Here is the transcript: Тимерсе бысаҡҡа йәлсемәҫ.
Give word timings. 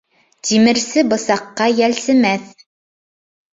Тимерсе 0.47 1.03
бысаҡҡа 1.09 1.69
йәлсемәҫ. 1.83 2.51